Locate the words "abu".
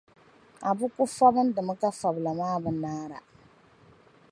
0.69-0.85